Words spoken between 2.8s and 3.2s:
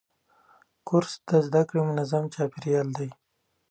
دی.